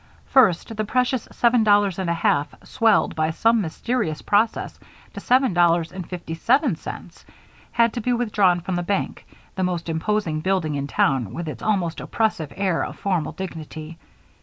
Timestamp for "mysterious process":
3.61-4.79